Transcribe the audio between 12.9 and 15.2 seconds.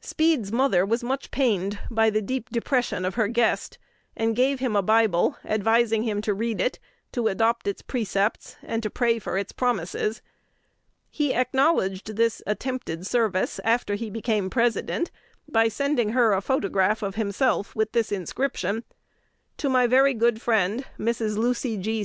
service, after he became President,